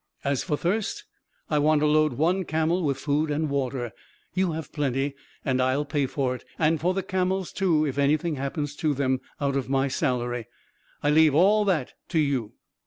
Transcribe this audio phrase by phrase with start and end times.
[0.23, 1.03] As for thirst,
[1.47, 3.91] I want to load one camel with food and water.
[4.33, 5.13] You have plenty—
[5.45, 9.21] and 1*11 pay for it— and for the camels, too, if anything happens to them—
[9.39, 10.47] out of my salary.
[11.03, 12.53] I leave all that to you.